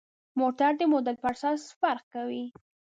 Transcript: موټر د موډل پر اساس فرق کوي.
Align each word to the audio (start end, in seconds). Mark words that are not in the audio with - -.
موټر 0.39 0.71
د 0.77 0.81
موډل 0.91 1.15
پر 1.23 1.33
اساس 1.37 1.61
فرق 1.79 2.05
کوي. 2.13 2.43